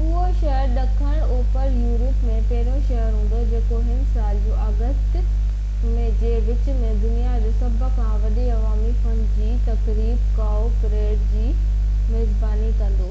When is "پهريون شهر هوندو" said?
2.50-3.38